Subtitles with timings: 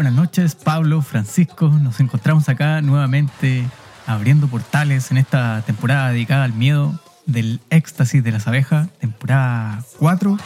[0.00, 1.68] buenas noches, Pablo, Francisco.
[1.68, 3.66] Nos encontramos acá nuevamente
[4.06, 10.38] abriendo portales en esta temporada dedicada al miedo del éxtasis de las abejas, temporada 4.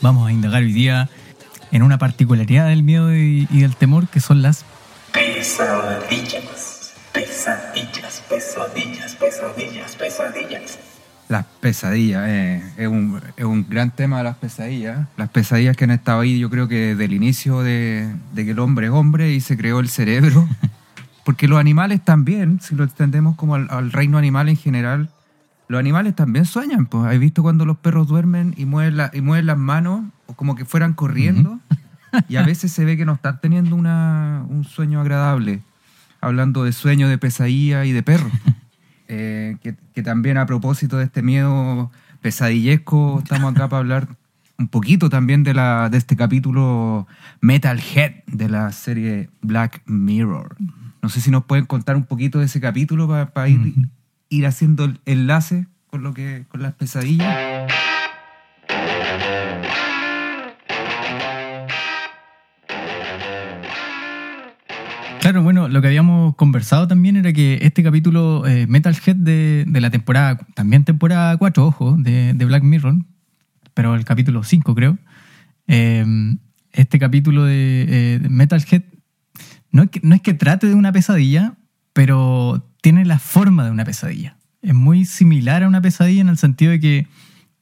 [0.00, 1.08] Vamos a indagar hoy día
[1.72, 4.64] en una particularidad del miedo y, del temor que son las
[5.12, 10.89] Pesadillas, pesadillas, pesadillas, pesadillas, pesadillas.
[11.62, 15.06] Las pesadillas, eh, es, un, es un gran tema de las pesadillas.
[15.18, 18.52] Las pesadillas que han estado ahí, yo creo que desde el inicio de, de que
[18.52, 20.48] el hombre es hombre y se creó el cerebro.
[21.24, 25.10] Porque los animales también, si lo extendemos como al, al reino animal en general,
[25.68, 26.86] los animales también sueñan.
[26.86, 30.34] Pues, ¿Has visto cuando los perros duermen y mueven, la- y mueven las manos o
[30.34, 31.58] como que fueran corriendo?
[32.28, 35.60] Y a veces se ve que no están teniendo una, un sueño agradable.
[36.20, 38.28] Hablando de sueño, de pesadilla y de perro.
[39.12, 44.08] Eh, que, que también a propósito de este miedo pesadillesco, estamos acá para hablar
[44.56, 47.08] un poquito también de, la, de este capítulo
[47.40, 50.56] Metalhead de la serie Black Mirror.
[51.02, 53.74] No sé si nos pueden contar un poquito de ese capítulo para ir,
[54.28, 57.66] ir haciendo el enlace con, lo que, con las pesadillas.
[65.70, 70.38] Lo que habíamos conversado también era que este capítulo eh, Metalhead de, de la temporada,
[70.54, 72.96] también temporada 4, ojo, de, de Black Mirror,
[73.74, 74.98] pero el capítulo 5 creo,
[75.66, 76.04] eh,
[76.72, 78.82] este capítulo de, eh, de Metalhead
[79.72, 81.54] no es, que, no es que trate de una pesadilla,
[81.92, 84.36] pero tiene la forma de una pesadilla.
[84.62, 87.06] Es muy similar a una pesadilla en el sentido de que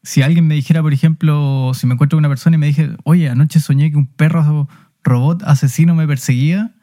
[0.03, 2.91] si alguien me dijera, por ejemplo, si me encuentro con una persona y me dije,
[3.05, 4.69] oye, anoche soñé que un perro
[5.05, 6.75] robot asesino me perseguía,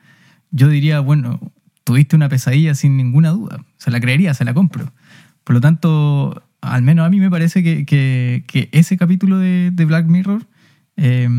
[0.52, 1.40] yo diría, bueno,
[1.84, 3.64] tuviste una pesadilla sin ninguna duda.
[3.78, 4.92] Se la creería, se la compro.
[5.44, 9.72] Por lo tanto, al menos a mí me parece que, que- que ese capítulo de,
[9.72, 10.48] de Black Mirror
[10.98, 11.30] eh,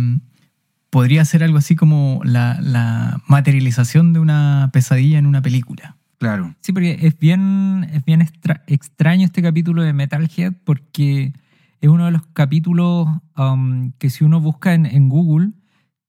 [0.90, 5.96] podría ser algo así como la, la materialización de una pesadilla en una película.
[6.18, 6.54] Claro.
[6.60, 11.32] Sí, porque es bien, es bien extra- extraño este capítulo de Metalhead porque
[11.80, 15.50] es uno de los capítulos um, que si uno busca en, en Google,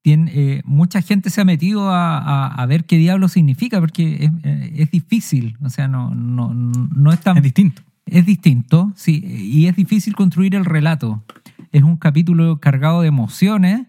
[0.02, 4.25] tiene, eh, mucha gente se ha metido a, a- a ver qué diablo significa porque
[4.25, 7.38] es, eh, es difícil, o sea, no, no, no es tan...
[7.38, 7.81] Es distinto.
[8.06, 11.25] Es distinto, sí, y es difícil construir el relato.
[11.74, 13.81] Es un capítulo cargado de emociones,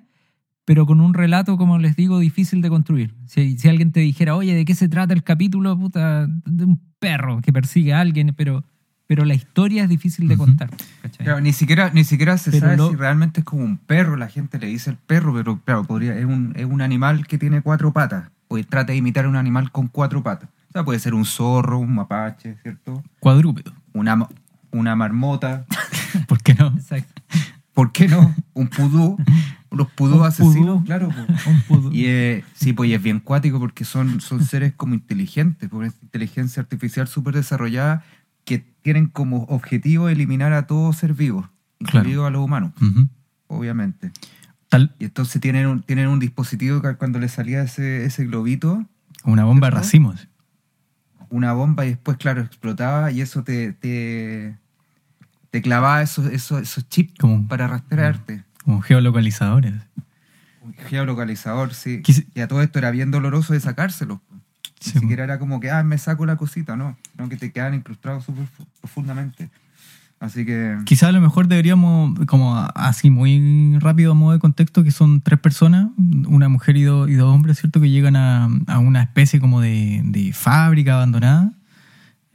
[0.65, 3.15] pero con un relato, como les digo, difícil de construir.
[3.27, 5.79] Si, si alguien te dijera, oye, ¿de qué se trata el capítulo?
[5.79, 8.65] Puta, de un perro que persigue a alguien, pero,
[9.09, 10.71] pero la historia es difícil de contar.
[11.03, 11.25] ¿cachai?
[11.25, 14.15] Claro, ni siquiera, ni siquiera se Pero sabe lo- si realmente es como un perro,
[14.17, 17.39] la gente le dice el perro, pero claro, podría, es, un, es un animal que
[17.39, 20.49] tiene cuatro patas, o trata de imitar a un animal con cuatro patas.
[20.69, 23.03] O sea, puede ser un zorro, un mapache, ¿cierto?
[23.19, 23.73] Cuadrúpedo.
[23.95, 24.29] Una,
[24.71, 25.65] una marmota,
[26.29, 26.69] ¿Por qué no?
[26.69, 27.23] Exacto.
[27.73, 28.35] ¿por qué no?
[28.55, 29.17] Un pudú,
[29.71, 30.85] los pudú Un asesinos, pudú.
[30.85, 31.09] claro.
[31.11, 31.15] po.
[31.51, 31.93] Un pudo.
[31.93, 35.85] Y eh, sí, pues y es bien cuático porque son, son seres como inteligentes, por
[35.87, 38.03] inteligencia artificial súper desarrollada,
[38.48, 41.48] que tienen como objetivo eliminar a todo ser vivo,
[41.81, 41.98] Claro.
[42.00, 42.72] incluido a los humanos,
[43.47, 44.10] obviamente.
[44.69, 48.84] Tal Y entonces tienen un, tienen un dispositivo que cuando le salía ese, ese globito,
[49.25, 50.28] una bomba de racimos.
[51.31, 54.56] una bomba y después, claro, explotaba y eso te, te,
[55.50, 58.44] te clavaba esos, esos, esos chips Como, para rastrearte.
[58.65, 59.75] como geolocalizadores.
[60.62, 62.03] Un geolocalizador, sí.
[62.34, 64.20] Y a todo esto era bien doloroso de sacárselo.
[64.87, 66.97] Ni Sí, siquiera era como que, ah, me saco la cosita, no.
[67.16, 69.50] No, que te quedan incrustados súper fu- profundamente.
[70.21, 74.83] Así que, Quizá a lo mejor deberíamos, como así muy rápido a modo de contexto,
[74.83, 75.89] que son tres personas,
[76.27, 77.81] una mujer y, dos- y dos hombres, ¿cierto?
[77.81, 81.53] Que llegan a, a una especie como de, de fábrica abandonada,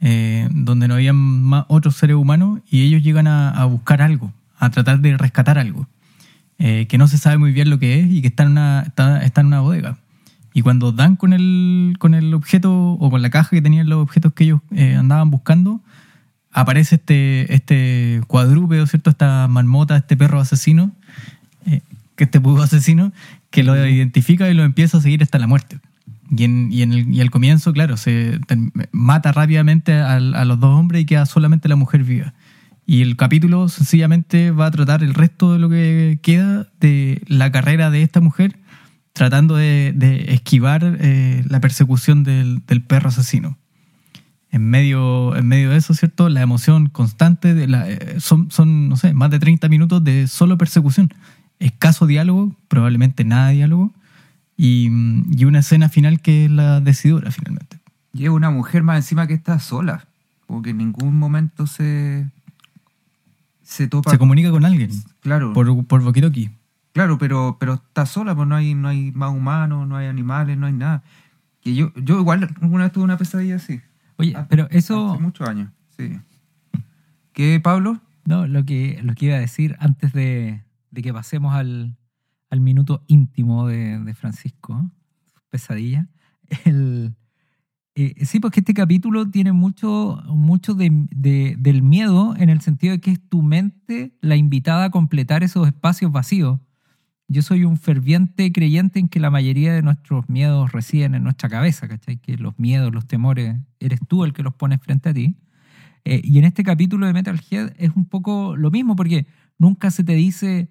[0.00, 4.32] eh, donde no había más otros seres humanos, y ellos llegan a, a buscar algo,
[4.58, 5.86] a tratar de rescatar algo,
[6.58, 8.82] eh, que no se sabe muy bien lo que es y que está en una,
[8.86, 9.98] está, está en una bodega.
[10.54, 13.98] Y cuando dan con el, con el objeto o con la caja que tenían los
[14.00, 15.80] objetos que ellos eh, andaban buscando,
[16.52, 19.10] aparece este, este cuadrúpedo, ¿cierto?
[19.10, 20.92] Esta marmota, este perro asesino,
[21.66, 21.80] eh,
[22.14, 23.12] que este pudo asesino,
[23.50, 25.80] que lo identifica y lo empieza a seguir hasta la muerte.
[26.30, 28.38] Y, en, y, en el, y al comienzo, claro, se
[28.92, 32.32] mata rápidamente al- a, los dos hombres y queda solamente la mujer viva.
[32.86, 37.50] Y el capítulo sencillamente va a tratar el resto de lo que queda de la
[37.50, 38.56] carrera de esta mujer,
[39.14, 43.56] tratando de, de esquivar eh, la persecución del, del perro asesino
[44.54, 46.28] en medio, en medio de eso, ¿cierto?
[46.28, 50.28] La emoción constante, de la, eh, son, son, no sé, más de 30 minutos de
[50.28, 51.12] solo persecución.
[51.58, 53.92] Escaso diálogo, probablemente nada de diálogo,
[54.56, 54.88] y,
[55.36, 57.80] y una escena final que es la decidora finalmente.
[58.12, 60.06] y es una mujer más encima que está sola.
[60.46, 62.24] Como que en ningún momento se,
[63.64, 64.12] se topa.
[64.12, 64.90] Se comunica con alguien
[65.20, 65.52] claro.
[65.52, 66.00] por, por.
[66.94, 70.56] Claro, pero, pero está sola, pues no hay, no hay más humanos, no hay animales,
[70.56, 71.02] no hay nada.
[71.64, 73.80] Y yo, yo igual alguna vez tuve una pesadilla así.
[74.16, 75.10] Oye, pero eso...
[75.12, 76.20] Hace muchos años, sí.
[77.32, 78.00] ¿Qué, Pablo?
[78.26, 80.62] No, lo que, lo que iba a decir antes de,
[80.92, 81.96] de que pasemos al,
[82.48, 84.88] al minuto íntimo de, de Francisco,
[85.32, 86.06] sus pesadillas.
[86.64, 87.16] El,
[87.96, 92.92] eh, sí, porque este capítulo tiene mucho, mucho de, de- del miedo en el sentido
[92.92, 96.60] de que es tu mente la invitada a completar esos espacios vacíos.
[97.34, 101.48] Yo soy un ferviente creyente en que la mayoría de nuestros miedos residen en nuestra
[101.48, 102.18] cabeza, ¿cachai?
[102.18, 105.34] Que los miedos, los temores, eres tú el que los pones frente a ti.
[106.04, 109.26] Eh, y en este capítulo de Metalhead es un poco lo mismo, porque
[109.58, 110.70] nunca se te dice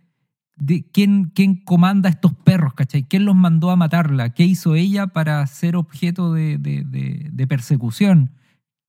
[0.55, 3.03] de quién, quién comanda estos perros, ¿cachai?
[3.03, 4.29] ¿Quién los mandó a matarla?
[4.33, 8.31] ¿Qué hizo ella para ser objeto de, de- de- de persecución?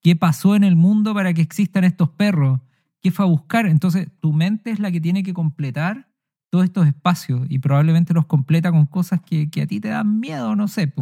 [0.01, 2.61] ¿Qué pasó en el mundo para que existan estos perros?
[3.03, 3.67] ¿Qué fue a buscar?
[3.67, 6.14] Entonces, tu mente es la que tiene que completar
[6.55, 10.21] todos estos espacios y probablemente los completa con cosas que, que a ti te dan
[10.21, 10.93] miedo, no sé,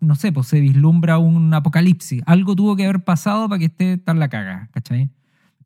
[0.00, 2.20] no sé, pues se vislumbra un apocalipsis.
[2.26, 5.08] Algo tuvo que haber pasado para que esté tan la caga, ¿cachai?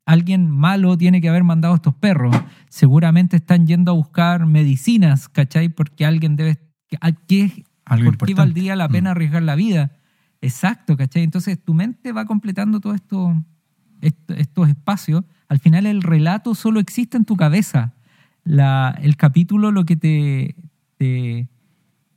[0.05, 2.35] Alguien malo tiene que haber mandado a estos perros.
[2.69, 5.69] Seguramente están yendo a buscar medicinas, ¿cachai?
[5.69, 6.59] Porque alguien debe...
[6.87, 9.13] que- ¿a ¿Qué, Algo ¿Por qué valdría la pena Mm.
[9.13, 9.93] arriesgar la vida?
[10.41, 11.23] Exacto, ¿cachai?
[11.23, 13.33] Entonces tu mente va completando todos esto,
[14.01, 15.23] est- estos espacios.
[15.49, 17.93] Al final el relato solo existe en tu cabeza.
[18.43, 20.55] La, el capítulo lo que te,
[20.97, 21.47] te,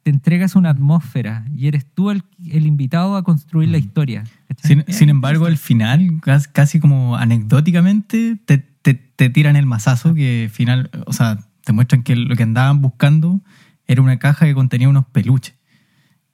[0.02, 4.24] te entrega es una atmósfera y eres tú el, el invitado a construir la historia.
[4.48, 4.82] ¿cachai?
[4.84, 10.14] Sin, sin embargo, al final, cas- casi como anecdóticamente, te, te- te tiran el mazazo
[10.14, 13.40] que final, o sea, te muestran que lo que andaban buscando
[13.86, 15.54] era una caja que contenía unos peluches.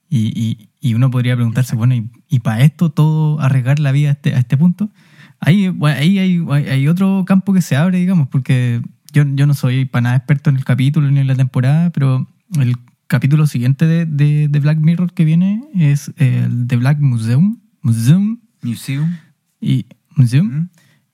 [0.09, 1.95] Y, y- y uno podría preguntarse, bueno,
[2.29, 4.91] ¿y, para esto todo arriesgar la vida a este, a este punto?
[5.39, 9.55] Ahí, ahí hay, hay- hay otro campo que se abre, digamos, porque yo, yo no
[9.55, 12.27] soy para nada experto en el capítulo ni en la temporada, pero
[12.59, 12.77] el
[13.07, 17.59] capítulo siguiente de, de- de Black Mirror que viene es el de Black Museum.
[17.83, 19.17] Museum Museum.
[19.61, 19.87] y,
[20.17, 20.47] Museum.
[20.49, 20.69] ¿Mm?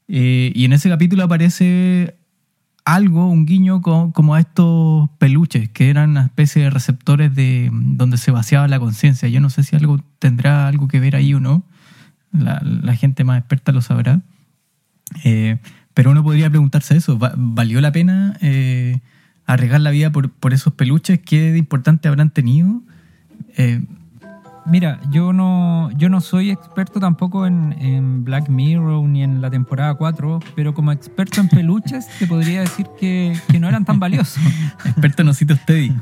[0.08, 2.14] Eh, y en ese capítulo aparece
[2.84, 7.68] algo, un guiño co- como a estos peluches, que eran una especie de receptores de
[7.72, 9.28] donde se vaciaba la conciencia.
[9.28, 11.64] Yo no sé si algo tendrá algo que ver ahí o no.
[12.32, 14.22] La, la gente más experta lo sabrá.
[15.24, 15.58] Eh,
[15.98, 17.18] pero uno podría preguntarse eso.
[17.18, 19.00] ¿va- ¿Valió la pena eh,
[19.46, 21.18] arriesgar la vida por, por esos peluches?
[21.18, 22.82] ¿Qué de importante habrán tenido?
[23.56, 23.82] Eh,
[24.64, 29.50] Mira, yo no, yo no soy experto tampoco en, en Black Mirror ni en la
[29.50, 33.98] temporada 4, pero como experto en peluches te podría decir que, que no eran tan
[33.98, 34.40] valiosos.
[34.84, 35.92] experto en ositos Teddy.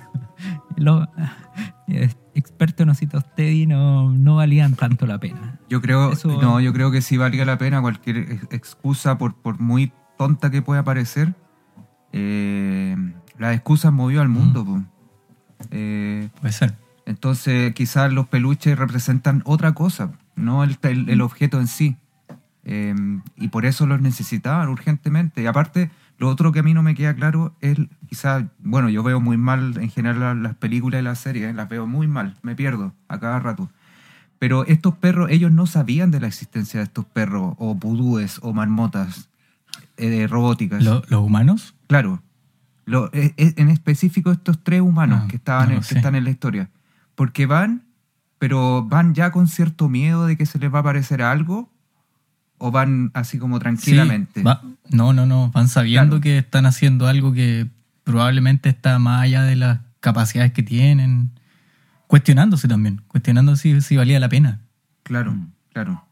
[0.77, 1.09] Los
[2.37, 5.59] expertos en ositos Teddy no, no valían tanto la pena.
[5.69, 9.35] Yo creo, Eso- no, yo creo que sí valga la pena cualquier ex- excusa, por,
[9.35, 11.35] por muy tonta que pueda parecer.
[12.13, 12.97] Eh,
[13.39, 14.65] las excusas movió al mundo.
[14.65, 14.83] po.
[15.71, 16.75] Eh, Puede ser.
[17.07, 21.97] entonces, quizás los peluches representan otra cosa, no el, el- el objeto en sí.
[22.69, 22.95] Eh,
[23.37, 25.43] y por eso los necesitaban urgentemente.
[25.43, 27.79] Y aparte, lo otro que a mí no me queda claro es,
[28.09, 31.69] quizás, bueno, yo veo muy mal en general las, las películas y las series, las
[31.69, 33.71] veo muy mal, me pierdo a cada rato.
[34.39, 38.53] Pero estos perros, ellos no sabían de la existencia de estos perros, o vudúes, o
[38.53, 39.29] marmotas
[39.97, 40.83] eh, robóticas.
[40.85, 41.75] Lo- ¿Los humanos?
[41.87, 42.23] Claro.
[42.85, 46.15] Lo- e- e- en específico estos tres humanos Ah, que, estaban no en- que están
[46.15, 46.71] en la historia.
[47.15, 47.83] Porque van,
[48.39, 51.71] pero van ya con cierto miedo de que se les va a aparecer algo,
[52.59, 54.41] o van así como tranquilamente.
[54.41, 55.51] Sí, va- no, no, no.
[55.51, 56.21] Van sabiendo Claro.
[56.23, 57.69] que están haciendo algo que
[58.05, 61.31] probablemente está más allá de las capacidades que tienen.
[62.07, 63.03] Cuestionándose también.
[63.09, 64.61] Cuestionando si, si valía la pena.
[65.03, 65.49] Claro, Mm.
[65.73, 66.03] claro.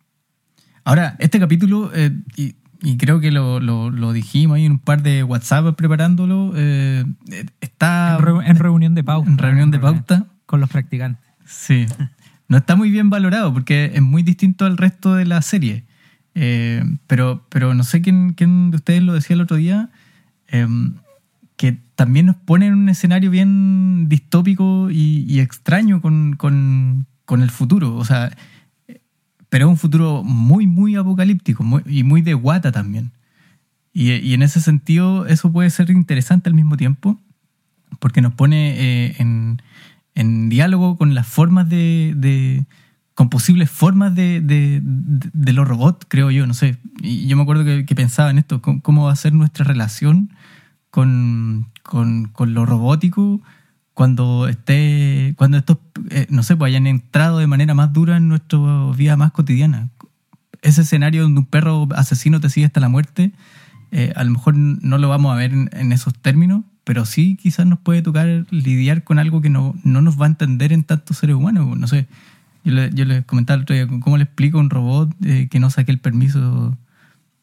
[0.84, 4.78] Ahora, este capítulo, eh, y, y creo que lo, lo- lo dijimos ahí en un
[4.78, 7.04] par de WhatsApp preparándolo, eh,
[7.60, 9.30] está en reunión de pauta.
[9.30, 10.26] en reunión de pauta.
[10.46, 11.24] Con los practicantes.
[11.46, 11.86] Sí.
[12.46, 15.86] No está muy bien valorado porque es muy distinto al resto de la serie.
[16.34, 19.90] Eh, pero, pero no sé quién, quién de ustedes lo decía el otro día,
[20.48, 20.66] eh,
[21.56, 27.50] que también nos pone en un escenario bien distópico y, extraño con, con- con el
[27.50, 27.94] futuro.
[27.96, 28.36] O sea,
[29.48, 33.12] pero es un futuro muy, muy apocalíptico muy- y muy de guata también.
[33.92, 37.20] Y, en ese sentido, eso puede ser interesante al mismo tiempo,
[38.00, 39.62] porque nos pone eh, en,
[40.16, 42.64] en diálogo con las formas de-
[43.14, 46.78] con posibles formas de, de, de- los robots, creo yo, no sé.
[47.00, 50.32] Y yo me acuerdo que, pensaba en esto, cómo, va a ser nuestra relación
[50.90, 53.40] con, con, con lo robótico
[53.94, 55.78] cuando esté, cuando estos,
[56.10, 58.58] eh, no sé, pues hayan entrado de manera más dura en nuestra
[58.96, 59.90] vida más cotidiana.
[60.62, 63.32] Ese escenario donde un perro asesino te sigue hasta la muerte,
[63.92, 67.36] eh, a lo mejor no lo vamos a ver en, en esos términos, pero sí
[67.40, 70.82] quizás nos puede tocar lidiar con algo que no, no nos va a entender en
[70.82, 71.78] tantos seres humanos.
[71.78, 72.08] No sé,
[72.64, 75.48] yo, le- yo les comentaba el otro día, ¿cómo le explico a un robot eh,
[75.50, 76.76] que no saque el permiso,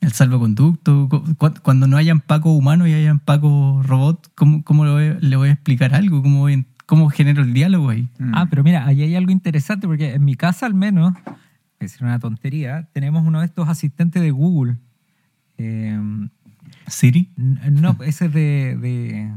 [0.01, 1.07] el salvoconducto?
[1.09, 5.17] Cu- cu- Cuando no hayan pacos humanos y hayan pacos robot, ¿cómo, cómo le, voy,
[5.21, 6.21] le voy a explicar algo?
[6.21, 8.07] ¿Cómo, voy- cómo genero el diálogo ahí?
[8.19, 8.31] Mm.
[8.33, 11.13] Ah, pero mira, ahí hay algo interesante porque en mi casa al menos,
[11.79, 14.77] es una tontería, tenemos uno de estos asistentes de Google.
[15.57, 15.99] Eh,
[16.87, 19.33] Siri, no, ese es de, de,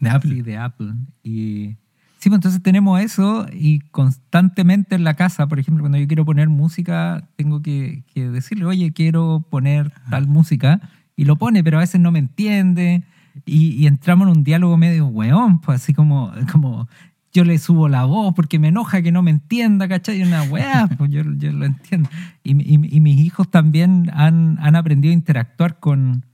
[0.00, 0.30] de Apple.
[0.30, 0.92] sí, de Apple.
[1.22, 1.76] Y
[2.22, 6.24] sí, pues entonces tenemos eso y constantemente en la casa, por ejemplo, cuando yo quiero
[6.24, 10.80] poner música, tengo que, que decirle, oye, quiero poner tal música,
[11.16, 13.02] y lo pone, pero a veces no me entiende,
[13.44, 16.88] y, y entramos en un diálogo medio weón, pues así como, como
[17.32, 20.20] yo le subo la voz porque me enoja que no me entienda, ¿cachai?
[20.20, 22.08] Y Una weá, pues yo, yo lo entiendo.
[22.44, 26.24] Y, y- y mis hijos también han, han aprendido a interactuar con,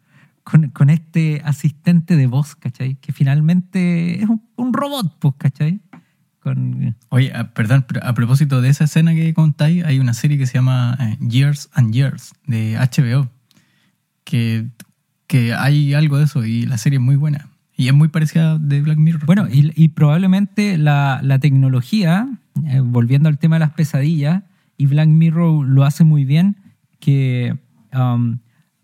[0.50, 2.94] con, con este asistente de voz, ¿cachai?
[2.96, 5.80] Que finalmente es un, un robot, pues, ¿cachai?
[6.40, 10.38] Con, Oye, ah, perdón, pero a propósito de esa escena que contáis, hay una serie
[10.38, 13.28] que se llama eh, Years and Years de HBO,
[14.24, 14.68] que,
[15.26, 17.48] que hay algo de eso y la serie es muy buena.
[17.76, 19.26] Y es muy parecida de Black Mirror.
[19.26, 22.26] Bueno, y, y probablemente la, la tecnología,
[22.64, 24.44] eh, volviendo al tema de las pesadillas,
[24.78, 26.56] y Black Mirror lo hace muy bien,
[27.00, 27.56] que
[27.92, 28.38] um,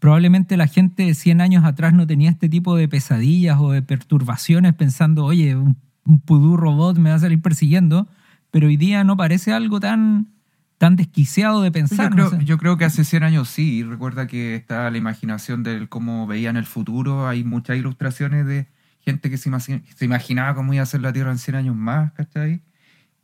[0.05, 3.81] probablemente la gente de 100 años atrás no tenía este tipo de pesadillas o de
[3.81, 8.07] perturbaciones pensando, oye, un, un pudú robot me va a salir persiguiendo,
[8.51, 10.29] pero hoy día no parece algo tan,
[10.77, 12.11] tan desquiciado de pensar.
[12.11, 12.45] Yo no creo, sé.
[12.45, 13.83] yo creo que hace 100 años sí.
[13.83, 17.27] Recuerda que está la imaginación de cómo veían el futuro.
[17.27, 18.67] Hay muchas ilustraciones de
[19.01, 21.77] gente que se, imagi- se imaginaba cómo iba a ser la Tierra en 100 años
[21.77, 22.61] más, ¿cachai?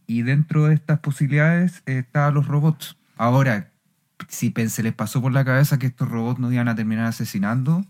[0.06, 2.96] Y dentro de estas posibilidades eh, estaban los robots.
[3.18, 3.69] Ahora,
[4.28, 7.84] si se les pasó por la cabeza que estos robots nos iban a terminar asesinando,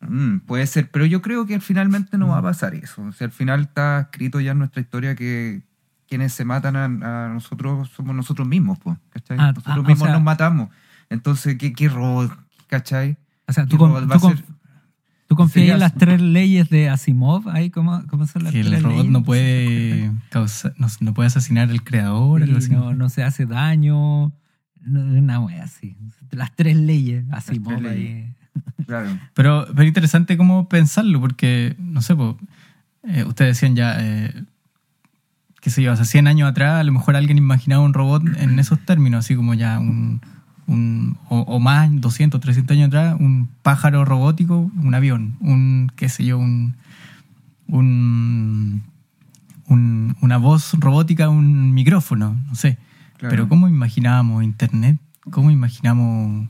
[0.00, 0.90] mm, puede ser.
[0.90, 3.02] Pero yo creo que finalmente no va a pasar eso.
[3.02, 5.62] O sea, al final está escrito ya en nuestra historia que
[6.08, 6.84] quienes se matan a,
[7.26, 9.38] a nosotros somos nosotros mismos, pues, ¿cachai?
[9.40, 10.68] Ah, nosotros ah, o mismos sea- nos matamos.
[11.08, 12.30] Entonces, ¿qué, qué robot?
[12.66, 13.16] ¿Cachai?
[13.46, 14.32] O sea, ¿Qué tú, con- tú
[15.28, 18.74] tú confías en las tres leyes de Asimov, ahí cómo, cómo son las que tres
[18.74, 19.10] el robot leyes?
[19.12, 24.32] no puede causar, no, no puede asesinar al creador, Sí, no, no se hace daño,
[24.86, 25.96] una wea así.
[26.30, 28.34] Las tres leyes, así tres leyes.
[28.86, 29.08] Claro.
[29.34, 32.36] Pero, pero interesante cómo pensarlo, porque, no sé, po,
[33.04, 34.44] eh, ustedes decían ya, eh,
[35.60, 38.58] qué sé yo, hace 100 años atrás, a lo mejor alguien imaginaba un robot en
[38.58, 40.20] esos términos, así como ya un,
[40.66, 46.08] un o, o más, 200, 300 años atrás, un pájaro robótico, un avión, un, qué
[46.08, 46.74] sé yo, un,
[47.68, 48.82] un,
[49.68, 52.76] un- una voz robótica, un micrófono, no sé.
[53.22, 53.30] Claro.
[53.30, 54.98] Pero ¿cómo imaginábamos Internet?
[55.30, 56.48] ¿Cómo imaginamos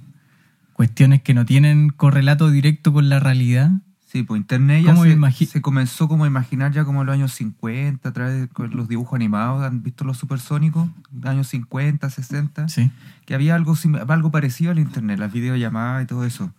[0.73, 3.73] cuestiones que no tienen correlato directo con la realidad?
[4.07, 7.15] Sí, pues Internet ya ¿Cómo se, se comenzó como a imaginar ya como en los
[7.15, 9.63] años 50, a través de los dibujos animados.
[9.63, 10.89] ¿Han visto los supersónicos?
[11.23, 12.71] Años 50, 60.
[12.71, 12.91] Sí.
[13.27, 13.75] que había algo,
[14.09, 16.55] algo parecido al internet, las videollamadas y todo eso.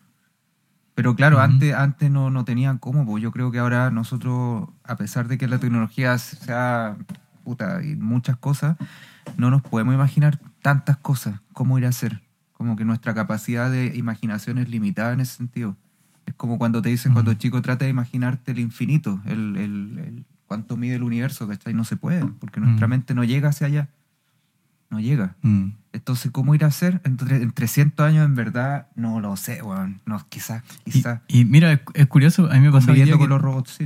[0.94, 4.96] Pero claro, antes, antes no, no tenían cómo, pues yo creo que ahora nosotros, a
[4.96, 6.98] pesar de que la tecnología sea
[7.44, 8.78] puta y muchas cosas,
[9.38, 12.22] no nos podemos imaginar tantas cosas, cómo ir a hacer.
[12.54, 15.76] Como que nuestra capacidad de imaginación es limitada en ese sentido.
[16.26, 17.40] Es como cuando te dicen, cuando Ujú.
[17.40, 21.74] chico trata de imaginarte el infinito, el, el- el- cuánto mide el universo, ¿cachai?
[21.74, 22.90] No se puede, porque nuestra Mm.
[22.90, 23.90] mente no llega hacia allá.
[24.90, 25.36] No llega.
[25.42, 25.70] Mm.
[25.92, 27.02] Entonces, ¿cómo ir a hacer?
[27.04, 30.00] Entre, en 300 años, en verdad, no lo sé, weón.
[30.06, 31.22] No, quizás, quizás.
[31.28, 33.86] y mira, es, es curioso, a mí me pasó Conviviendo con que- los robots, sí.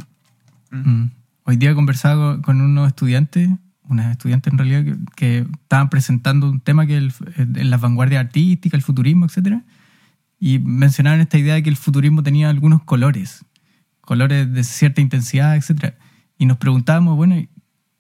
[1.50, 3.50] Hoy día conversaba con, unos estudiantes,
[3.88, 8.80] unas estudiantes en realidad, que, estaban presentando un tema que el- en las vanguardias artísticas,
[8.80, 9.64] el futurismo, etcétera,
[10.42, 13.46] y mencionaban esta idea de que el futurismo tenía algunos colores,
[14.02, 15.96] colores de cierta intensidad, etcétera.
[16.38, 17.42] Y nos preguntábamos, bueno,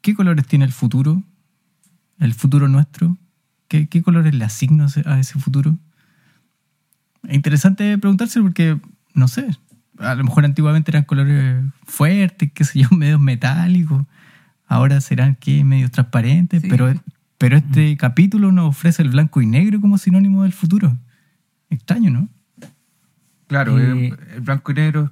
[0.01, 1.23] ¿qué colores tiene el futuro?
[2.19, 3.17] ¿El futuro nuestro?
[3.69, 5.77] ¿Qué, colores le asigno a ese- futuro?
[7.23, 8.77] Es interesante preguntarse porque,
[9.13, 9.47] no sé,
[9.99, 14.05] a lo mejor antiguamente eran colores fuertes, qué sé yo, medios metálicos.
[14.67, 16.67] Ahora serán que medios transparentes, Sí.
[16.69, 16.93] pero,
[17.37, 20.97] pero este capítulo nos ofrece el blanco y negro como sinónimo del futuro.
[21.69, 22.29] Extraño, ¿no?
[23.47, 25.11] Claro, Eh, el blanco y negro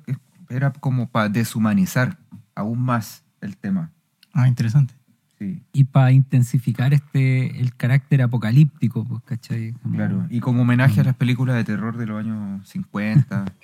[0.50, 2.18] era como para deshumanizar
[2.54, 3.92] aún más el tema.
[4.34, 4.94] Ah, interesante.
[5.40, 9.74] Sí, Y para intensificar este el carácter apocalíptico, pues, ¿cachai?
[9.82, 10.26] Como- claro.
[10.30, 13.46] Y como homenaje a las películas de terror de los años 50.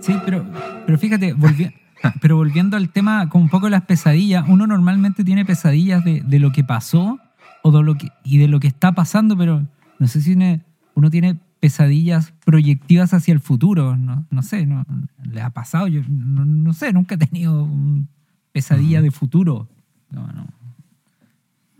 [0.00, 0.44] Sí, pero,
[0.86, 1.74] pero fíjate, volvi-
[2.20, 6.20] pero volviendo al tema con un poco de las pesadillas, uno normalmente tiene pesadillas de,
[6.22, 7.18] de lo que pasó
[7.62, 9.66] o de lo que, y de lo que está pasando, pero
[9.98, 10.60] no sé si uno,
[10.94, 13.96] uno tiene pesadillas proyectivas hacia el futuro.
[13.96, 14.86] No, no sé, no,
[15.22, 15.86] le ha pasado.
[15.88, 17.68] Yo no, no sé, nunca he tenido
[18.52, 19.68] pesadilla de futuro.
[20.10, 20.46] No, no.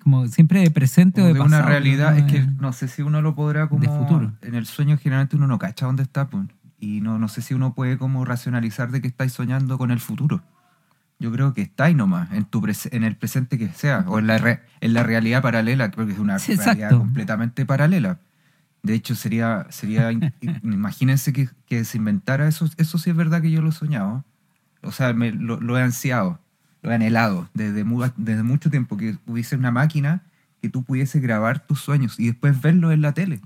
[0.02, 3.02] Como siempre de presente o de, de una pasado, realidad, es que no sé si
[3.02, 3.80] uno lo podrá como...
[3.82, 4.32] de futuro.
[4.42, 6.46] En el sueño generalmente uno no cacha dónde está, pues.
[6.80, 10.00] Y no, no sé si uno puede como racionalizar de que estáis soñando con el
[10.00, 10.42] futuro.
[11.18, 14.38] Yo creo que estáis nomás, en, tu en el presente que sea, o en la,
[14.38, 16.98] re- en la realidad paralela, creo que es una Sí, realidad exacto.
[17.04, 18.18] completamente paralela.
[18.82, 20.10] De hecho, sería, sería
[20.62, 24.24] imagínense que, que se inventara eso, eso sí es verdad que yo lo he soñado.
[24.82, 26.40] O sea, me- lo, lo he ansiado,
[26.80, 27.84] lo he anhelado desde,
[28.16, 30.22] desde mucho tiempo, que hubiese una máquina
[30.62, 33.42] que tú pudiese grabar tus sueños y después verlos en la tele.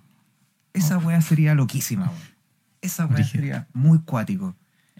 [0.72, 2.12] Esa weá sería loquísima.
[2.84, 4.54] Esa weá sería muy cuático.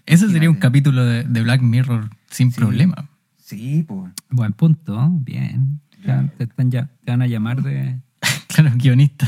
[0.05, 2.57] Ese sería un capítulo de, de Black Mirror sin Sí.
[2.59, 3.09] problema.
[3.37, 4.11] Sí, pues.
[4.29, 5.79] Buen punto, bien.
[6.03, 7.99] Ya te, están ya, te van a llamar de...
[8.47, 9.27] Claro, guionista.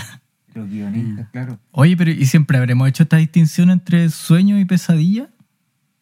[0.55, 1.59] Los guionistas, claro.
[1.71, 5.29] Oye, pero ¿y siempre habremos hecho esta distinción entre sueño y pesadilla?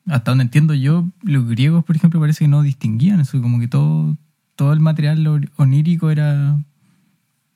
[0.08, 3.68] Hasta donde entiendo yo, los griegos, por ejemplo, parece que no distinguían eso, como que
[3.68, 4.16] todo,
[4.56, 6.58] todo el material onírico era,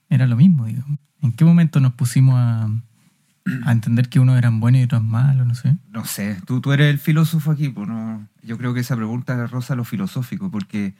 [0.10, 0.98] era lo mismo, digamos.
[1.22, 2.70] ¿En qué momento nos pusimos a,
[3.65, 5.46] a entender que unos eran buenos y otros malos?
[5.48, 5.77] No sé.
[5.91, 8.27] No sé, tú, tú eres el filósofo aquí, pues no.
[8.44, 10.94] Yo creo que esa pregunta roza lo filosófico, porque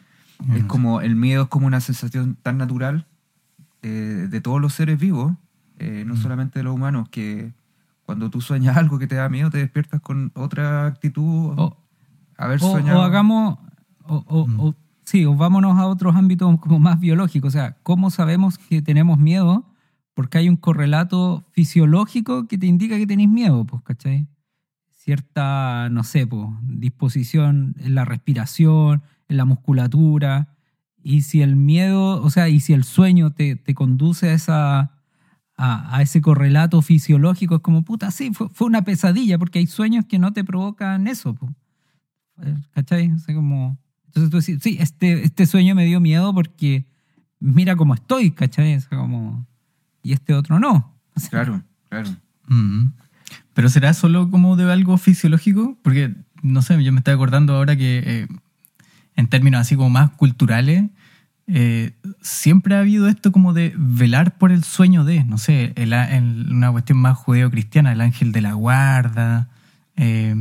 [0.46, 0.68] No es sé.
[0.68, 3.06] como el miedo es como una sensación tan natural
[3.82, 5.34] eh, de todos los seres vivos,
[5.80, 7.54] eh, no solamente de los humanos, que
[8.04, 11.54] cuando tú sueñas algo que te da miedo, te despiertas con otra actitud.
[11.58, 11.78] O,
[12.38, 13.00] haber o, soñado.
[13.00, 13.58] o hagamos...
[14.04, 14.60] O, o- Mm.
[14.60, 14.76] o-
[15.06, 17.50] sí, o vámonos a otros ámbitos como más biológicos.
[17.50, 19.64] O sea, ¿cómo sabemos que tenemos miedo?
[20.20, 24.28] Porque hay un correlato fisiológico que te indica que tenéis miedo, pues, ¿cachai?
[24.92, 30.58] Cierta, no sé, pues, disposición en la respiración, en la musculatura.
[31.02, 34.92] Y si el miedo, o sea, y si el sueño te, te conduce a esa
[35.56, 40.04] a, a ese correlato fisiológico, es como, puta, sí, fue, una pesadilla, porque hay sueños
[40.04, 41.48] que no te provocan eso, po.
[42.72, 43.10] ¿cachai?
[43.10, 46.88] O como, entonces tú decís, sí, este, este sueño me dio miedo porque
[47.40, 48.76] mira cómo estoy, ¿cachai?
[48.76, 49.48] O sea, como,
[50.04, 50.94] y este otro no.
[51.30, 52.10] Claro, claro.
[52.48, 52.92] Mm.
[53.54, 55.78] Pero será solo como de algo fisiológico?
[55.84, 58.28] Porque, no sé, yo me estoy acordando ahora que eh,
[59.16, 60.86] en términos así como más culturales,
[61.48, 65.94] eh, siempre ha habido esto como de velar por el sueño de, no sé, el
[66.52, 69.50] una cuestión más judeo-cristiana, el ángel de la guarda.
[69.98, 70.36] eh,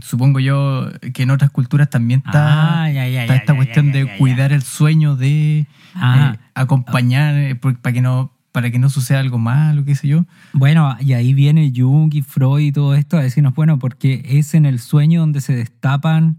[0.00, 3.92] supongo yo que en otras culturas también está, Ah, ya, ya, está ya, esta cuestión
[3.92, 6.36] de cuidar el sueño de Ah.
[6.54, 10.26] acompañar para que no para que no suceda algo malo, qué sé yo.
[10.52, 14.54] Bueno, y ahí viene Jung y Freud y todo esto a decirnos, bueno, porque es
[14.54, 16.38] en el sueño donde se destapan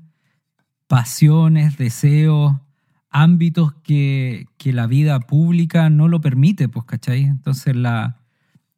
[0.88, 2.56] pasiones, deseos,
[3.10, 7.24] ámbitos que, que la vida pública no lo permite, pues, ¿cachai?
[7.24, 8.18] Entonces, la,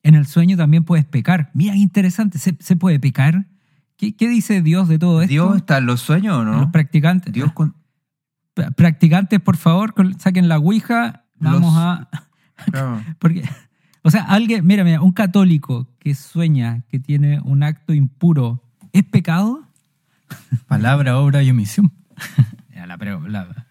[0.03, 1.51] en el sueño también puedes pecar.
[1.53, 3.47] Mira, interesante, ¿se, se puede pecar?
[3.97, 5.31] ¿Qué, qué dice Dios de todo esto?
[5.31, 6.53] ¿Dios está en los sueños o no?
[6.61, 7.33] Los practicantes.
[7.33, 7.75] Dios con...
[8.55, 11.25] Pra- Practicantes, por favor, saquen la Ouija.
[11.39, 12.09] Vamos Los- a...
[12.71, 13.01] claro.
[13.19, 13.43] Porque,
[14.01, 18.61] o sea, alguien, mira, mira, un católico que sueña que tiene un acto impuro,
[18.93, 19.63] ¿es pecado?
[20.67, 21.91] Palabra, obra y omisión.
[22.75, 22.97] La,
[23.29, 23.65] la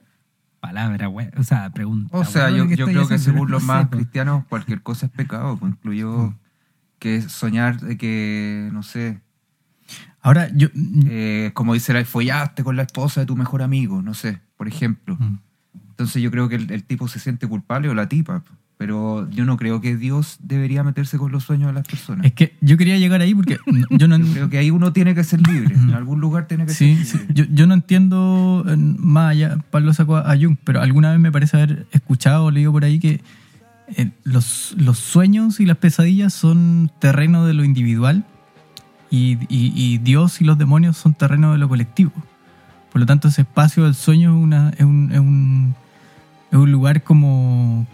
[0.59, 2.17] palabra, güey, o sea, pregunta.
[2.17, 4.01] O sea, yo, ¿qué yo creo que según los más pues.
[4.01, 6.35] cristianos, cualquier cosa es pecado, pues, incluyó
[6.99, 9.21] que soñar de que, no sé,
[10.21, 10.69] Ahora, yo.
[11.07, 14.67] eh, como dice la follaste con la esposa de tu mejor amigo, no sé, por
[14.67, 15.17] ejemplo.
[15.21, 15.39] Mm.
[15.91, 18.43] Entonces yo creo que el, el tipo se siente culpable o la tipa,
[18.77, 22.27] pero yo no creo que Dios debería meterse con los sueños de las personas.
[22.27, 23.59] Es que yo quería llegar ahí porque
[23.91, 24.19] yo no.
[24.19, 26.97] Yo creo que ahí uno tiene que ser libre, en algún lugar tiene que Sí,
[26.97, 27.19] ser sí.
[27.19, 27.35] libre.
[27.35, 31.31] Yo, yo no entiendo eh, más allá, Pablo sacó a Jung, pero alguna vez me
[31.33, 33.21] parece haber escuchado o leído por ahí que
[33.97, 38.25] eh, los, los sueños y las pesadillas son terreno de lo individual
[39.11, 42.13] y, y- y Dios y los demonios son terreno de lo colectivo.
[42.91, 45.75] Por lo tanto, ese espacio del sueño es, una, es, un, es, un,
[46.51, 47.87] es un lugar como,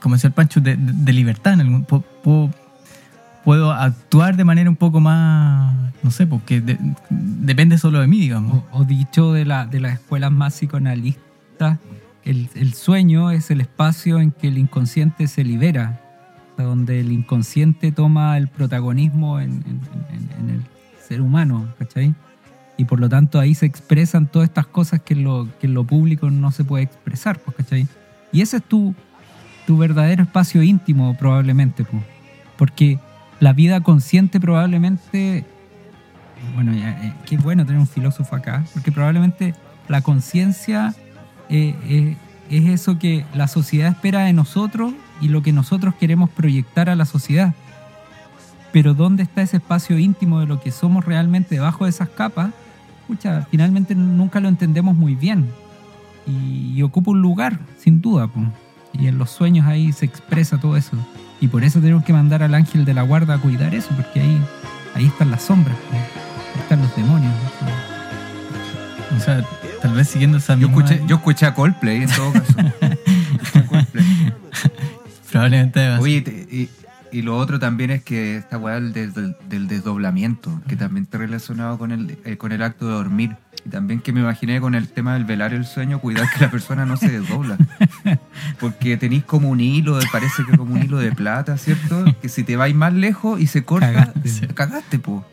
[0.00, 1.58] como decía el Pancho, de, de- libertad.
[1.88, 2.50] Puedo,
[3.44, 6.78] puedo actuar de manera un poco más, no sé, porque de-
[7.10, 8.62] depende solo de mí, digamos.
[8.72, 11.78] O, o dicho de, de las escuelas más psicoanalistas,
[12.24, 16.00] el, el sueño es el espacio en que el inconsciente se libera,
[16.56, 20.62] donde el inconsciente toma el protagonismo en, en- en- en el
[21.06, 22.14] ser humano, ¿cachai?
[22.78, 25.84] Y por lo tanto ahí se expresan todas estas cosas que en lo, que lo
[25.84, 27.86] público no se puede expresar, pues, ¿cachai?
[28.32, 28.94] Y ese es tu,
[29.66, 32.02] tu verdadero espacio íntimo probablemente, pues.
[32.56, 32.98] porque
[33.40, 35.44] la vida consciente probablemente
[36.54, 39.54] bueno, ya, eh, qué bueno tener un filósofo acá, porque probablemente
[39.88, 40.94] la conciencia
[41.48, 42.16] eh, eh,
[42.50, 46.96] es eso que la sociedad espera de nosotros y lo que nosotros queremos proyectar a
[46.96, 47.54] la sociedad.
[48.72, 52.52] Pero ¿dónde está ese espacio íntimo de lo que somos realmente debajo de esas capas?
[53.06, 55.48] Pucha, finalmente nunca lo entendemos muy bien.
[56.26, 58.28] Y, y ocupa un lugar, sin duda.
[58.28, 58.40] po.
[58.92, 60.96] Y en los sueños ahí se expresa todo eso.
[61.40, 64.20] Y por eso tenemos que mandar al ángel de la guarda a cuidar eso, porque
[64.20, 64.40] ahí,
[64.94, 67.32] ahí están las sombras, ahí están los demonios.
[69.16, 69.44] O sea,
[69.82, 70.84] tal vez siguiendo esa Yo misma...
[70.84, 72.54] escuché, yo escuché a Coldplay en todo caso.
[72.60, 74.32] Escuché a Coldplay.
[75.30, 75.88] Probablemente.
[75.98, 76.70] Oye, te- y,
[77.10, 81.18] y lo otro también es que esta weá del, del- del desdoblamiento, que también está
[81.18, 83.36] relacionado con el, eh, con el acto de dormir.
[83.64, 86.50] Y también que me imaginé con el tema del velar el sueño, cuidar que la
[86.50, 87.56] persona no se desdobla.
[88.60, 92.04] Porque tenéis como un hilo, parece que como un hilo de plata, ¿cierto?
[92.20, 94.48] Que si te vais más lejos y se corta, Cagaste.
[94.48, 95.24] cagaste, po.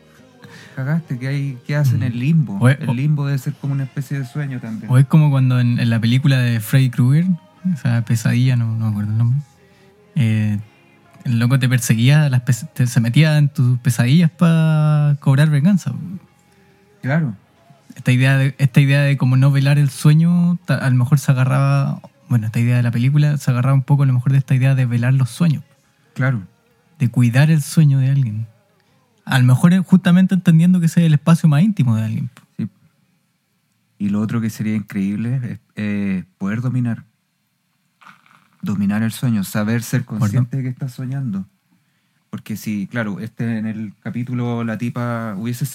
[0.76, 2.56] Cagaste, que hay, ¿qué hacen el limbo?
[2.60, 4.90] Oye, o- el limbo debe ser como una especie de sueño también.
[4.90, 7.26] O es como cuando en, en la película de Freddy Krueger,
[7.74, 9.40] esa pesadilla, no, no me acuerdo el nombre,
[10.14, 10.58] eh,
[11.24, 15.92] el loco te perseguía, las pes- te- se metía en tus pesadillas para cobrar venganza.
[17.02, 17.34] Claro.
[17.96, 21.32] Esta idea, de, esta idea de como no velar el sueño, a lo mejor se
[21.32, 24.38] agarraba, bueno, esta idea de la película se agarraba un poco a lo mejor de
[24.38, 25.64] esta idea de velar los sueños,
[26.14, 26.42] Claro.
[26.98, 28.46] de cuidar el sueño de alguien.
[29.24, 32.30] A lo mejor justamente entendiendo que ese es el espacio más íntimo de alguien.
[32.56, 32.68] Sí.
[33.98, 37.04] Y lo otro que sería increíble es eh, poder dominar.
[38.62, 41.46] Dominar el sueño, saber ser consciente de que estás soñando.
[42.30, 45.66] Porque si, claro, este en el capítulo la tipa hubiese,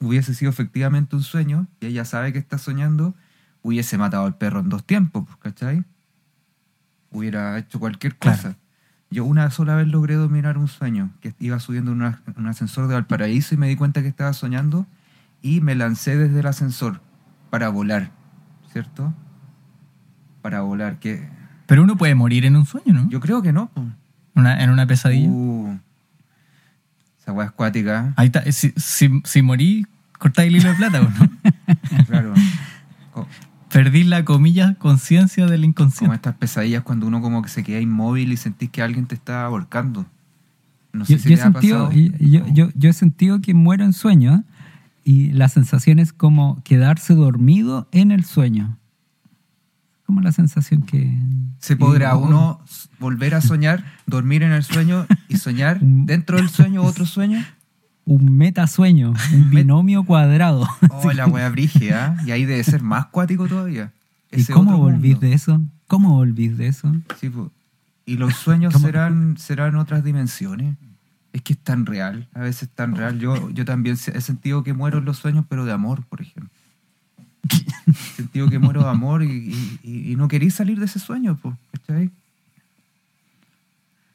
[0.00, 3.14] hubiese sido efectivamente un sueño y ella sabe que está soñando,
[3.62, 5.84] hubiese matado al perro en dos tiempos, ¿cachai?
[7.10, 8.36] Hubiera hecho cualquier Claro.
[8.36, 8.56] cosa.
[9.10, 12.88] Yo una sola vez logré dominar un sueño, que iba subiendo en una- un ascensor
[12.88, 14.86] de Valparaíso y me di cuenta que estaba soñando
[15.42, 17.00] y me lancé desde el ascensor
[17.50, 18.10] para volar,
[18.72, 19.12] ¿cierto?
[20.40, 21.28] Para volar, que
[21.66, 23.08] Pero uno puede morir en un sueño, ¿no?
[23.10, 23.70] yo creo que no.
[24.34, 25.28] Una- en una pesadilla.
[25.28, 25.78] Uh,
[27.32, 28.50] esa weá acuática, Ahí está.
[28.52, 29.86] Si, si, si morí,
[30.18, 32.04] cortáis el hilo de plata, ¿o ¿no?
[32.06, 32.34] claro.
[33.12, 33.26] Co-
[33.70, 36.14] Perdí la comilla conciencia del Como inconsciente.
[36.16, 39.44] estas pesadillas cuando uno como que se queda inmóvil y sentís que alguien te está
[39.44, 40.04] ahorcando.
[40.92, 41.98] No sé Yo, si yo te ha sentido, pasado.
[41.98, 44.44] y- yo, yo, yo he sentido que muero en sueño
[45.04, 48.76] y la sensación es como quedarse dormido en el sueño.
[50.06, 51.16] Como la sensación que...
[51.58, 52.60] ¿Se podrá y- uno
[52.98, 57.44] volver a soñar, dormir en el sueño y soñar dentro del sueño otro sueño?
[58.04, 60.68] Un metasueño, un binomio cuadrado.
[60.90, 62.16] Oh, la wea brígida.
[62.26, 63.92] Y ahí debe ser más cuático todavía.
[64.32, 65.26] ¿Y Ese cómo otro volvís mundo.
[65.26, 65.60] de eso?
[65.86, 66.92] ¿Cómo volvís de eso?
[67.20, 67.52] Sí, po.
[68.04, 68.84] Y los sueños ¿Cómo?
[68.86, 70.76] serán, serán otras dimensiones.
[71.32, 73.18] Es que es tan real, a veces tan real.
[73.18, 76.51] Yo, yo también he sentido que muero en los sueños, pero de amor, por ejemplo.
[78.16, 81.36] Sentido que muero de amor y, y- y- y no queréis salir de ese sueño,
[81.36, 82.10] po, ¿cachai?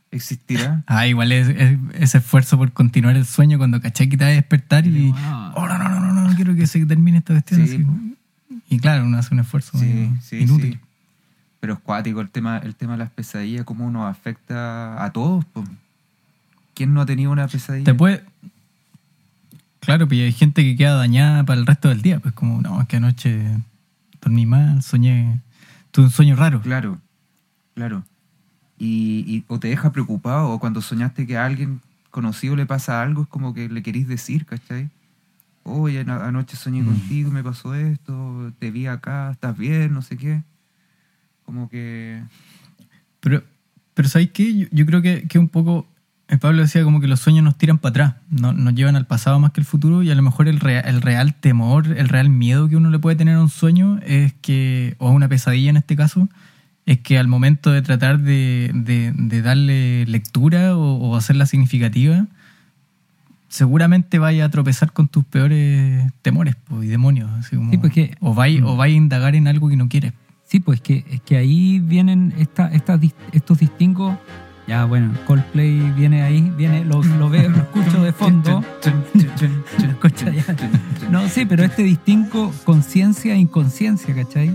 [0.09, 0.83] Existirá.
[0.87, 4.31] Ah, igual es, es- ese esfuerzo por continuar el sueño cuando caché que te vas
[4.31, 5.11] a despertar y.
[5.15, 5.53] Ah.
[5.55, 7.67] Oh, no, no, no, no, no, quiero que se termine esta cuestión.
[7.67, 7.75] Sí.
[7.75, 8.15] así.
[8.69, 10.73] Y claro, uno hace un esfuerzo Sí, medio sí, inútil.
[10.73, 10.79] sí.
[11.59, 15.43] Pero es cuático el tema, el tema de las pesadillas, cómo nos afecta a todos.
[15.45, 15.63] po.
[16.73, 17.83] ¿Quién no ha tenido una pesadilla?
[17.85, 18.23] Te puede.
[19.88, 22.19] Claro, pues hay gente que queda dañada para el resto del día.
[22.19, 23.58] Pues como, no, es que anoche
[24.21, 25.39] dormí mal, soñé.
[25.91, 26.62] Tuve un sueño raro.
[26.62, 27.00] Claro,
[27.73, 28.04] claro.
[28.78, 31.80] Y, y- o te deja preocupado, o cuando soñaste que a alguien
[32.12, 34.89] conocido le pasa algo, es como que le querís decir, ¿cachai?
[35.63, 36.86] Oye, ano- anoche soñé Mm.
[36.88, 40.43] contigo, me pasó esto, te vi acá, estás bien, no sé qué.
[41.45, 42.21] Como que...
[43.21, 43.41] Pero,
[43.93, 44.54] pero ¿sabes qué?
[44.54, 45.88] Yo, yo creo que, que un poco,
[46.29, 49.07] el Pablo decía como que los sueños nos tiran para atrás, no- nos llevan al
[49.07, 52.09] pasado más que al futuro y a lo mejor el, rea- el real temor, el
[52.09, 55.29] real miedo que uno le puede tener a un sueño es que, o a una
[55.29, 56.27] pesadilla en este caso,
[56.85, 62.25] es que al momento de tratar de, de- de darle lectura o, o hacerla significativa,
[63.49, 67.29] seguramente vaya a tropezar con tus peores temores po, y demonios.
[67.39, 70.13] así como- Sí, pues o vaya o vaya a indagar en algo que no quieres.
[70.43, 74.17] Sí, pues que, es que ahí vienen esta, estos distingos.
[74.67, 78.62] Ya, bueno, Coldplay viene ahí, viene, lo, lo veo, lo escucho de fondo.
[78.84, 80.43] Lo escucho ya.
[81.10, 84.53] No, sí, pero este distingo conciencia e inconsciencia, ¿cachai?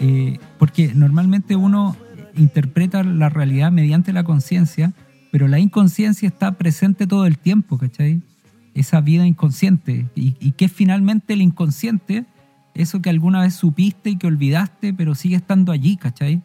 [0.00, 1.96] Eh, porque normalmente uno
[2.34, 4.94] interpreta la realidad mediante la conciencia,
[5.30, 8.22] pero la inconsciencia está presente todo el tiempo, ¿cachai?
[8.74, 10.06] Esa vida inconsciente.
[10.14, 12.24] Y, y que es finalmente el inconsciente,
[12.74, 16.40] eso que alguna vez supiste y que olvidaste, pero sigue estando allí, ¿cachai?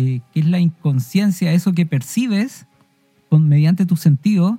[0.00, 2.66] Eh, que es la inconsciencia, eso que percibes
[3.28, 4.56] con, mediante tus sentidos,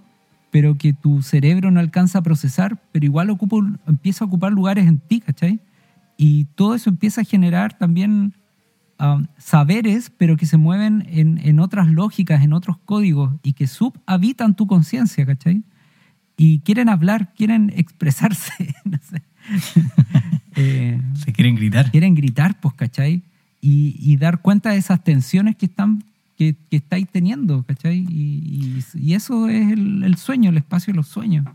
[0.51, 3.55] pero que tu cerebro no alcanza a procesar, pero igual ocupa,
[3.87, 5.61] empieza a ocupar lugares en ti, ¿cachai?
[6.17, 8.33] Y todo eso empieza a generar también
[8.99, 13.65] um, saberes, pero que se mueven en, en otras lógicas, en otros códigos y que
[13.67, 15.63] subhabitan tu conciencia, ¿cachai?
[16.35, 19.23] Y quieren hablar, quieren expresarse, no sé.
[20.55, 21.89] Eh, Se quieren gritar.
[21.89, 23.23] quieren gritar, pues, ¿cachai?
[23.61, 26.03] Y, y dar cuenta de esas tensiones que están
[26.37, 27.97] que, que estáis teniendo, ¿cachai?
[28.09, 31.45] Y, y- y eso es el, el sueño, el espacio de los sueños.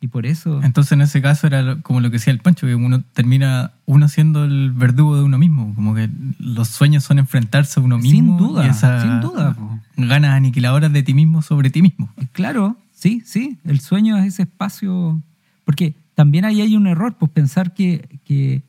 [0.00, 0.60] Y por eso...
[0.64, 4.08] Entonces en ese caso era como lo que decía el Pancho, que uno termina uno
[4.08, 8.10] siendo el verdugo de uno mismo, como que los sueños son enfrentarse a uno mismo.
[8.10, 9.78] Sin duda, y esa sin duda, po.
[9.96, 12.10] Ganas aniquiladoras de ti mismo sobre ti mismo.
[12.32, 15.22] Claro, sí, sí, el sueño es ese espacio,
[15.64, 18.62] porque también ahí hay un error, pues pensar que, que,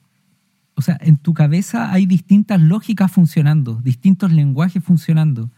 [0.75, 5.49] o sea, en tu cabeza hay distintas lógicas funcionando, distintos lenguajes funcionando,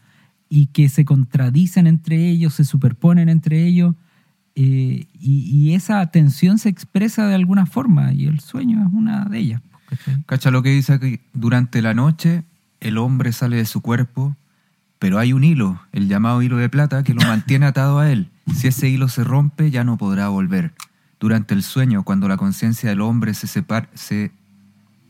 [0.48, 3.94] y que se contradicen entre ellos, se superponen entre ellos,
[4.54, 9.24] eh, y, y esa tensión se expresa de alguna forma, y el sueño es una
[9.24, 9.62] de ellas.
[9.88, 10.22] ¿cachai?
[10.26, 11.20] Cacha lo que dice aquí.
[11.32, 12.44] Durante la noche,
[12.80, 14.36] el hombre sale de su cuerpo,
[14.98, 18.30] pero hay un hilo, el llamado hilo de plata, que lo mantiene atado a él.
[18.54, 20.72] Si ese hilo se rompe, ya no podrá volver.
[21.20, 24.30] Durante el sueño, cuando la conciencia del hombre se separa, se,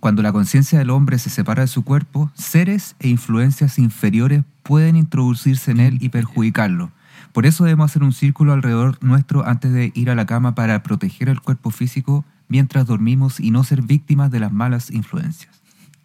[0.00, 4.96] cuando la conciencia del hombre se separa de su cuerpo, seres e influencias inferiores pueden
[4.96, 6.92] introducirse en él y perjudicarlo.
[7.32, 10.82] Por eso debemos hacer un círculo alrededor nuestro antes de ir a la cama para
[10.82, 15.54] proteger el cuerpo físico mientras dormimos y no ser víctimas de las malas influencias.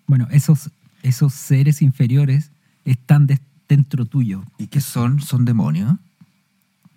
[0.08, 0.70] Bueno, esos,
[1.02, 2.52] esos seres inferiores
[2.86, 3.28] están
[3.70, 4.44] dentro tuyo.
[4.58, 5.22] ¿Y qué son?
[5.22, 5.96] ¿Son demonios?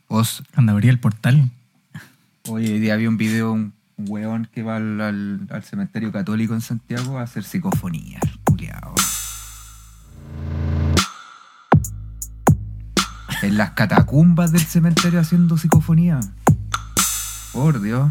[0.08, 1.50] Os, Cuando abría el portal.
[2.48, 6.60] hoy día había un video, un weón que va al, al- al cementerio católico en
[6.60, 8.94] Santiago a hacer psicofonía, culiao.
[13.42, 16.20] En las catacumbas del cementerio haciendo psicofonía.
[17.52, 18.10] Por Dios.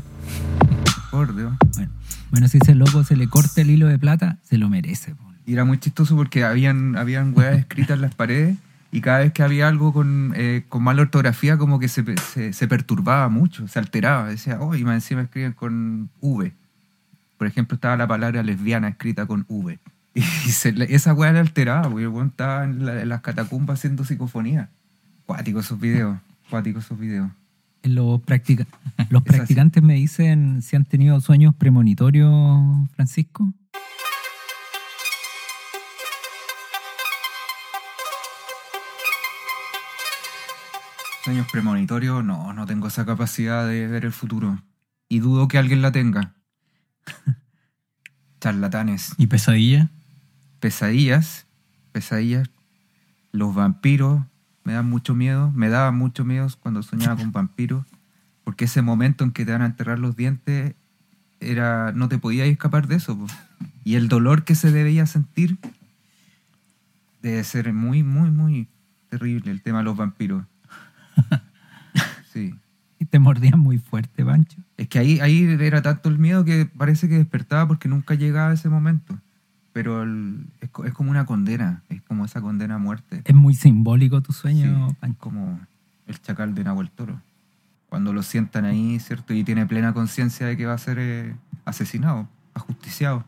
[1.11, 1.53] Por Dios.
[1.75, 1.91] Bueno,
[2.31, 5.15] bueno, si ese loco se le corta el hilo de plata, se lo merece.
[5.15, 5.23] po.
[5.45, 8.57] Y era muy chistoso porque habían, habían weas escritas en las paredes
[8.97, 12.53] y cada vez que había algo con, eh, con mala ortografía como que se, se,
[12.53, 14.27] se perturbaba mucho, se alteraba.
[14.29, 16.53] Decía, oh, y más encima escriben con V.
[17.37, 19.79] Por ejemplo, estaba la palabra lesbiana escrita con V.
[20.15, 23.79] Y se esa wea le alteraba porque el weón estaba en, la- en las catacumbas
[23.79, 24.69] haciendo psicofonía.
[25.25, 26.17] Cuáticos esos videos,
[26.49, 27.29] cuáticos esos videos.
[27.83, 28.65] Los, practica-
[29.09, 32.31] los practicantes me dicen si han tenido sueños premonitorios,
[32.95, 33.53] Francisco.
[41.25, 44.61] Sueños premonitorios, no, no tengo esa capacidad de ver el futuro.
[45.09, 46.35] Y dudo que alguien la tenga.
[48.39, 49.15] Charlatanes.
[49.17, 49.89] Y pesadilla.
[50.59, 51.47] Pesadillas.
[51.91, 52.47] Pesadillas.
[53.31, 54.21] Los vampiros
[54.63, 55.51] me dan mucho miedo.
[55.55, 57.87] Me daban mucho miedo cuando soñaba con vampiros.
[58.43, 60.75] Porque ese momento en que te van a enterrar los dientes
[61.39, 63.17] era no te podías escapar de eso.
[63.17, 63.25] po.
[63.83, 65.57] Y el dolor que se debía sentir
[67.23, 68.67] debe ser muy, muy, muy
[69.09, 70.45] terrible el tema de los vampiros.
[72.33, 72.53] Sí.
[72.99, 74.57] Y te mordían muy fuerte, Pancho.
[74.77, 78.53] Es que ahí, ahí era tanto el miedo que parece que despertaba porque nunca llegaba
[78.53, 79.17] ese momento.
[79.73, 83.21] Pero el- es, es como una condena, es como esa condena a muerte.
[83.25, 85.17] Es muy simbólico tu sueño, Sí, Pancho.
[85.19, 85.59] como
[86.07, 87.21] el chacal de Nahuel Toro.
[87.89, 89.33] Cuando lo sientan ahí, ¿cierto?
[89.33, 93.23] Y tiene plena conciencia de que va a ser eh, asesinado, ajusticiado.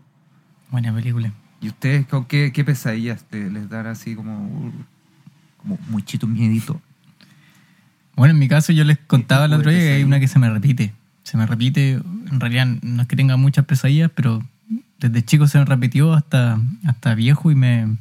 [0.71, 1.31] Buena película.
[1.61, 4.71] ¿Y ustedes con qué, qué pesadillas te- les dan así como, uh,
[5.57, 6.81] como muchito miedito?
[8.17, 10.39] Bueno, en mi caso yo les contaba el otro día que hay una que se
[10.39, 10.91] me repite.
[11.21, 14.43] Se me repite, en realidad no es que tenga muchas pesadillas, pero
[14.97, 17.95] desde chico se me repitió hasta, hasta viejo y me,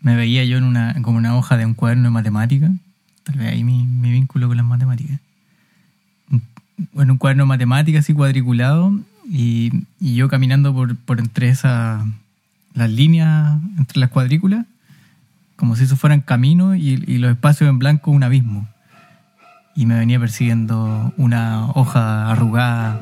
[0.00, 2.72] me veía yo en una, como una hoja de un cuaderno de matemáticas.
[3.22, 5.20] Tal vez ahí mi, mi vínculo con las matemáticas.
[6.96, 8.98] En un cuaderno de matemáticas así cuadriculado
[9.30, 12.04] y, y yo caminando por, por entre esa,
[12.74, 14.66] las líneas, entre las cuadrículas,
[15.54, 18.73] como si eso fueran caminos y, y los espacios en blanco un abismo
[19.74, 23.00] y me venía persiguiendo una hoja arrugada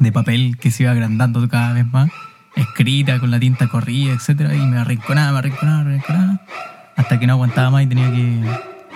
[0.00, 2.10] de papel que se iba agrandando cada vez más,
[2.56, 6.40] escrita con la tinta corrida, etcétera, y me arrinconaba, me arrinconaba, me arrinconaba,
[6.96, 8.40] hasta que no aguantaba más y tenía que,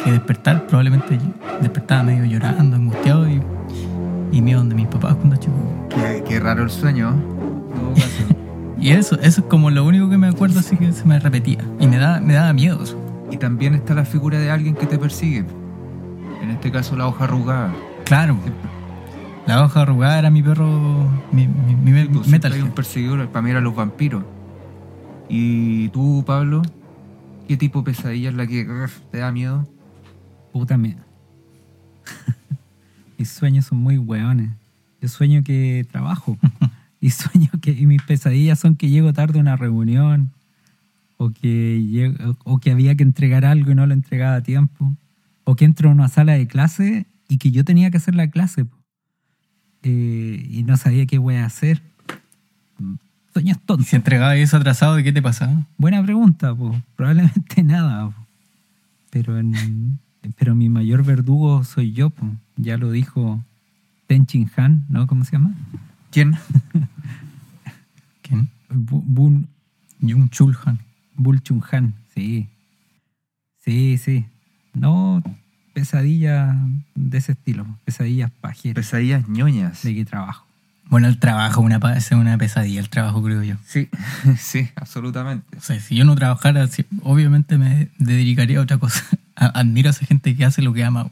[0.05, 1.18] que despertar, probablemente
[1.61, 3.40] despertaba medio llorando, angustiado y,
[4.33, 5.88] y miedo de mis papás cuando chico.
[5.90, 7.14] Qué, qué raro el sueño.
[8.79, 11.59] Y eso, eso es como lo único que me acuerdo así que se me repetía.
[11.81, 13.00] Y me da, me daba miedo eso.
[13.33, 15.46] Y también está la figura de alguien que te persigue.
[16.46, 17.74] En este caso, la hoja arrugada.
[18.04, 18.38] Claro.
[19.48, 22.52] La hoja arrugada era mi perro, mi, mi, mi Sí, pues, metal.
[22.52, 24.22] hay un perseguidor, para mí eran los vampiros.
[25.28, 26.62] ¿Y tú, Pablo?
[27.48, 28.64] ¿Qué tipo de pesadilla es la que
[29.11, 29.68] te da miedo?
[30.52, 31.04] Puta mierda.
[33.18, 34.50] mis sueños son muy hueones.
[35.00, 36.38] Yo sueño que trabajo.
[37.00, 37.72] y sueño que.
[37.72, 40.30] Y mis pesadillas son que llego tarde a una reunión.
[41.16, 44.92] o que, o que había que entregar algo y no lo entregaba a tiempo,
[45.48, 48.28] o que entro a una sala de clase y que yo tenía que hacer la
[48.30, 48.66] clase.
[49.82, 51.80] Eh, y no sabía qué voy a hacer.
[53.32, 53.87] Sueños Y tontos.
[53.87, 55.66] si entregaba eso atrasado, ¿de qué te pasaba?
[55.78, 56.74] Buena pregunta, po.
[56.96, 58.06] probablemente nada.
[58.11, 58.14] po.
[59.11, 59.98] Pero, en-
[60.37, 62.26] pero mi mayor verdugo soy yo, po.
[62.56, 63.42] ya lo dijo
[64.09, 65.06] Ten Chin Han, ¿no?
[65.06, 65.54] ¿Cómo se llama?
[66.11, 66.35] ¿Quién?
[68.22, 68.48] ¿Quién?
[68.70, 69.46] Bu- Bun,
[70.00, 70.78] Jung Chul Han.
[71.14, 72.48] Bul Chun Han, sí.
[73.64, 74.26] Sí, sí.
[74.76, 75.22] No
[75.72, 76.56] pesadillas
[76.94, 78.76] de ese estilo, pesadillas pajeras.
[78.76, 79.82] Pesadillas ñoñas.
[79.82, 80.46] ¿De qué trabajo?
[80.88, 83.56] Bueno, el trabajo una, es una pesadilla, el trabajo creo yo.
[83.66, 83.88] Sí,
[84.38, 85.58] sí, absolutamente.
[85.58, 86.66] O sea, si yo no trabajara,
[87.02, 89.04] obviamente me dedicaría a otra cosa.
[89.36, 91.10] Admiro a esa gente que hace lo que ama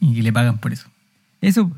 [0.00, 0.88] y que le pagan por eso.
[1.40, 1.70] Eso,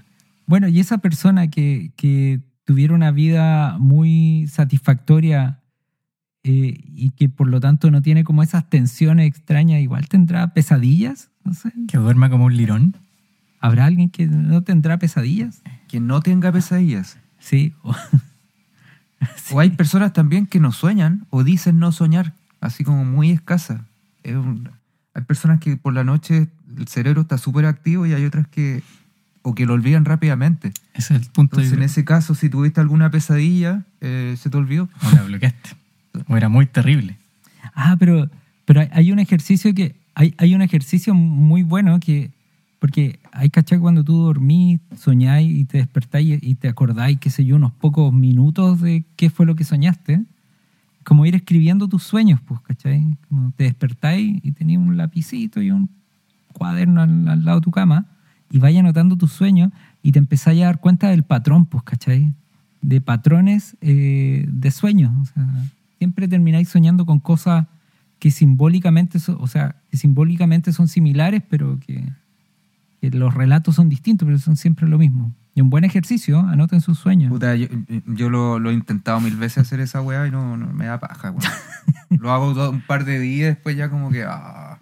[0.47, 5.60] bueno, y esa persona que, que tuviera una vida muy satisfactoria
[6.45, 11.29] eh, y que por lo tanto no tiene como esas tensiones extrañas, igual tendrá pesadillas,
[11.45, 11.73] no sé.
[11.89, 12.97] Que duerma como un lirón.
[13.61, 15.63] ¿Habrá alguien que no tendrá pesadillas?
[15.89, 17.19] Quien no tenga pesadillas.
[17.39, 17.75] Sí.
[17.83, 17.95] o-
[19.53, 23.85] O hay personas también que no sueñan o dicen no soñar, así como muy escasa.
[24.23, 24.71] Es un-
[25.13, 26.49] hay personas que por la noche
[26.79, 28.83] el cerebro está súper activo y hay otras que
[29.43, 30.73] o que lo olvidan rápidamente.
[30.95, 34.57] Ese es el punto Entonces, en ese caso, si tuviste alguna pesadilla, eh, se te
[34.57, 34.89] olvidó.
[35.03, 35.71] O la bloqueaste.
[36.29, 37.17] O era muy terrible.
[37.75, 38.29] Ah, pero,
[38.65, 39.95] pero hay- un ejercicio que.
[40.15, 42.31] Hay, hay un ejercicio muy bueno que.
[42.79, 47.45] Porque hay cachai cuando tú dormís, soñáis y te despertáis y te acordáis, qué sé
[47.45, 50.23] yo, unos pocos minutos de qué fue lo que soñaste.
[51.05, 53.17] Como ir escribiendo tus sueños, pues, ¿cachai?
[53.29, 55.91] Como te despertáis y tenías un lapicito y un
[56.55, 58.07] cuaderno al, al lado de tu cama
[58.51, 59.71] y vaya anotando tus sueños
[60.03, 62.33] y te empezáis a dar cuenta del patrón, pues, ¿cachai?
[62.81, 65.13] De patrones eh, de sueños.
[65.21, 65.47] O sea,
[66.01, 67.67] siempre termináis soñando con cosas
[68.19, 72.03] que simbólicamente, so- o sea, que simbólicamente son similares, pero que,
[73.03, 75.31] que los relatos son distintos, pero son siempre lo mismo.
[75.55, 77.31] Y un buen ejercicio, anoten sus sueños.
[77.31, 77.67] Puta, yo,
[78.07, 80.99] yo lo, lo he intentado mil veces hacer esa weá y no, no me da
[80.99, 81.35] paja.
[82.09, 84.25] Lo hago un par de días, después ya como que.
[84.27, 84.79] ah.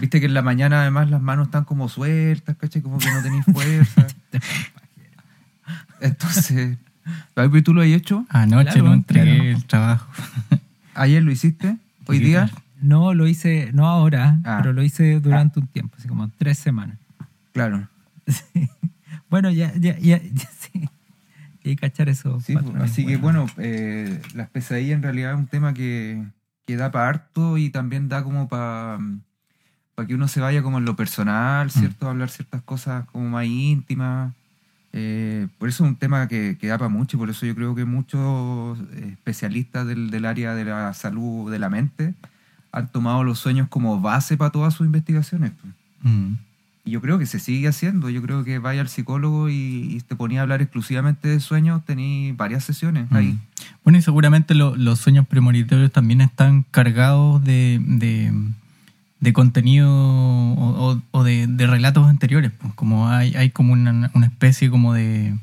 [0.00, 2.82] Viste que en la mañana además las manos están como sueltas, ¿cachai?
[2.82, 4.06] Como que no tenéis fuerza.
[6.00, 6.78] Entonces.
[7.64, 8.24] ¿Tú lo has hecho?
[8.28, 9.50] Anoche Claro, no entregué claro.
[9.50, 10.12] el trabajo.
[10.94, 11.76] ¿Ayer lo hiciste?
[12.06, 12.46] ¿Hoy Sí, día?
[12.48, 12.62] claro.
[12.82, 14.58] No lo hice, no ahora, Ah.
[14.60, 16.98] pero lo hice durante un tiempo, así como tres semanas.
[17.52, 17.88] Claro.
[18.26, 18.68] Sí.
[19.28, 20.70] Bueno, ya, ya, ya, ya sí.
[21.64, 22.40] Hay que cachar eso.
[22.40, 26.22] Sí, pues, así que bueno, eh, las pesadillas en realidad es un tema que,
[26.66, 28.98] que da para harto y también da como para
[30.06, 32.08] que uno se vaya como en lo personal, ¿cierto?
[32.10, 34.32] Hablar ciertas cosas como más íntimas.
[34.94, 37.54] Eh, por eso es un tema que, que da para mucho y por eso yo
[37.54, 38.78] creo que muchos
[39.12, 42.14] especialistas del, del área de la salud de la mente
[42.72, 45.52] han tomado los sueños como base para todas sus investigaciones.
[45.60, 45.72] pues.
[46.02, 46.34] Mm.
[46.84, 48.10] Y yo creo que se sigue haciendo.
[48.10, 49.54] Yo creo que vaya al psicólogo y,
[49.96, 53.34] y te ponía a hablar exclusivamente de sueños, tení varias sesiones ahí.
[53.34, 53.40] Mm.
[53.84, 58.32] Bueno, y seguramente lo- los sueños premonitorios también están cargados de, de,
[59.22, 62.50] de contenido o, o- o de, de relatos anteriores.
[62.58, 65.34] pues, como hay, hay como una, una especie como de,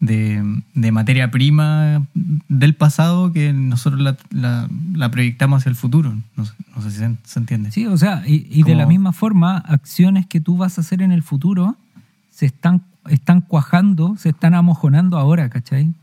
[0.00, 0.42] de,
[0.74, 6.14] de materia prima del pasado que nosotros la, la- la proyectamos hacia el futuro.
[6.36, 7.70] No sé, no sé si se, se entiende.
[7.72, 11.00] Sí, o sea, y, y de la misma forma, acciones que tú vas a hacer
[11.00, 11.76] en el futuro
[12.30, 15.94] se están, están cuajando, se están amojonando ahora, ¿cachai?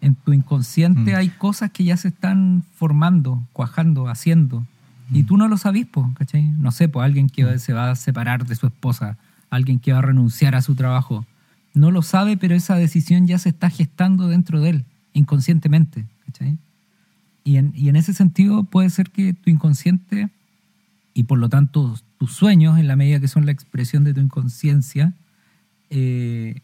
[0.00, 1.16] En tu inconsciente Mm.
[1.16, 4.64] hay cosas que ya se están formando, cuajando, haciendo.
[5.12, 5.16] Mm.
[5.16, 6.42] Y tú no lo sabís, po, ¿cachai?
[6.42, 9.18] No sé, pues alguien que se va a separar de su esposa,
[9.50, 11.26] alguien que va a renunciar a su trabajo.
[11.74, 16.58] No lo sabe, pero esa decisión ya se está gestando dentro de él, inconscientemente, ¿cachai?
[17.44, 20.30] Y en, y en ese sentido puede ser que tu inconsciente
[21.14, 24.20] y por lo tanto tus sueños, en la medida que son la expresión de tu
[24.20, 25.12] inconsciencia,
[25.90, 26.60] eh,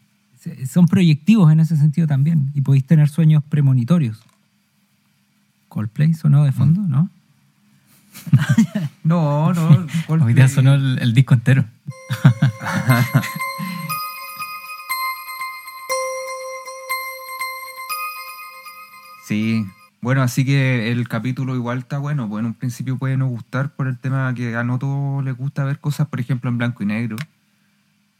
[0.66, 2.50] son proyectivos en ese sentido también.
[2.54, 4.22] Y podéis tener sueños premonitorios.
[5.68, 7.10] Coldplay sonó de fondo, ¿no?
[9.04, 9.68] No, no.
[9.68, 11.64] Hoy Coldplay- día sonó el, el disco entero.
[19.24, 19.66] Sí.
[20.00, 22.28] Bueno, así que el capítulo igual está bueno.
[22.28, 25.36] Pues en un principio puede no gustar por el tema que a no todos les
[25.36, 27.16] gusta ver cosas, por ejemplo, en blanco y negro.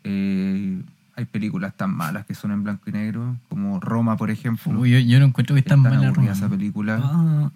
[0.04, 0.82] Eh,
[1.16, 4.78] hay películas tan malas que son en blanco y negro, como Roma, por ejemplo.
[4.78, 6.30] Uy, yo, yo no encuentro que es tan mala Roma.
[6.32, 7.00] esa película.
[7.02, 7.50] Ah,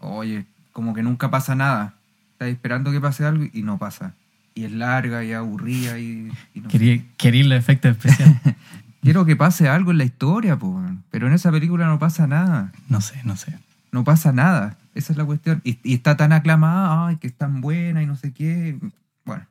[0.00, 0.44] Oye,
[0.78, 1.94] como que nunca pasa nada.
[2.34, 4.14] Estás esperando que pase algo y no pasa.
[4.54, 8.36] Y es larga y aburrida y, y no- Quería, quería los efectos especiales.
[9.02, 12.70] Quiero que pase algo en la historia, po, pero en esa película no pasa nada.
[12.88, 13.58] No sé, no sé.
[13.90, 14.78] No pasa nada.
[14.94, 15.60] Esa es la cuestión.
[15.64, 18.78] Y, y está tan aclamada, ay, que es tan buena y no sé qué.
[19.24, 19.46] Bueno.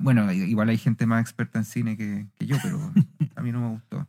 [0.00, 2.80] Bueno, igual hay gente más experta en cine que, que yo, pero
[3.36, 4.04] a mí no me gustó.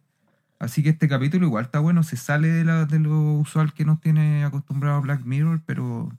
[0.60, 3.86] Así que este capítulo igual está bueno, se sale de, la- de lo usual que
[3.86, 6.12] nos tiene acostumbrado Black Mirror, pero,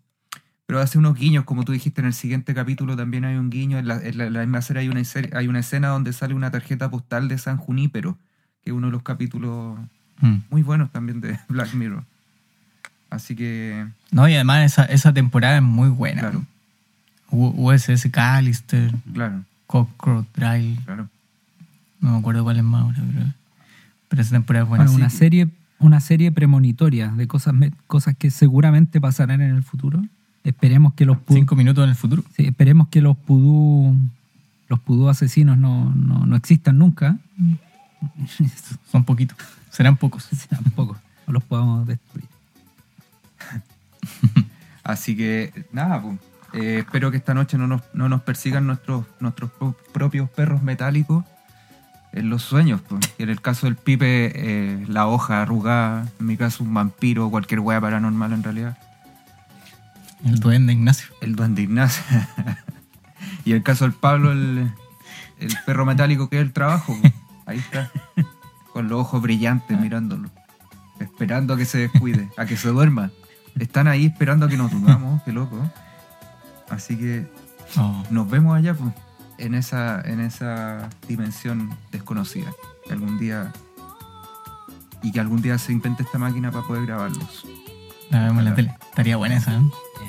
[0.66, 3.78] pero hace unos guiños, como tú dijiste en el siguiente capítulo también hay un guiño,
[3.78, 6.51] en la, en la- la misma serie hay una, hay una escena donde sale una
[6.51, 8.18] tarjeta postal de San Junípero,
[8.62, 9.78] que es uno de los capítulos
[10.20, 10.37] Mm.
[10.51, 12.03] muy buenos también de Black Mirror.
[13.11, 16.20] Así que, No, y además esa, esa temporada es muy buena.
[16.22, 16.43] claro,
[17.30, 21.09] USS Callister, claro, Crocodile, claro.
[22.01, 23.26] no me acuerdo cuál es más ahora, pero,
[24.17, 24.85] pero esa temporada es buena.
[24.85, 25.49] Bueno, una serie,
[25.79, 27.55] una serie premonitoria de cosas,
[27.87, 30.03] cosas que seguramente pasarán en el futuro.
[30.45, 32.25] Esperemos que los pu- Cinco minutos en el futuro.
[32.37, 33.97] sí, esperemos que los pudú
[34.69, 37.19] los pudú asesinos no, no, no existan nunca.
[38.91, 39.37] Son poquitos.
[39.71, 40.29] Serán pocos.
[40.49, 40.97] Tampoco.
[41.27, 42.27] O los podamos destruir.
[44.85, 46.19] Así que, nada, pues,
[46.55, 50.62] eh, espero que esta noche no nos, no nos persigan nuestros, nuestros pro- propios perros
[50.62, 51.25] metálicos
[52.19, 52.81] en los sueños.
[52.89, 53.01] pues.
[53.19, 57.31] Y en el caso del Pipe, eh, la hoja arrugada, en mi caso un vampiro,
[57.31, 58.79] cualquier wea paranormal en realidad.
[60.25, 61.09] El duende Ignacio.
[61.21, 62.03] El duende Ignacio.
[63.45, 64.71] y en el caso del Pablo, el,
[65.39, 66.97] el perro metálico que es el trabajo.
[67.01, 67.12] pues.
[67.47, 67.91] Ahí está,
[68.73, 70.29] con los ojos brillantes mirándolo,
[70.99, 73.12] esperando a que se descuide, a que se duerma.
[73.57, 75.57] Están ahí esperando a que nos durmamos, qué loco.
[76.71, 77.31] Así que
[77.77, 78.05] Oh.
[78.11, 78.93] nos vemos allá pues,
[79.39, 82.51] en esa en esa dimensión desconocida
[82.87, 83.53] que algún día
[85.03, 87.45] y que algún día se invente esta máquina para poder grabarlos
[88.11, 88.74] La vemos en la tele.
[88.91, 89.61] Estaría buena esa, ¿eh?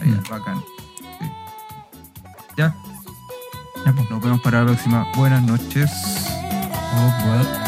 [0.01, 0.59] Ahí, bacán
[1.19, 1.25] Sí.
[2.57, 2.75] ya
[3.85, 4.09] Ya, pues.
[4.09, 5.91] nos vemos para la próxima buenas noches
[6.99, 7.66] Oh, well.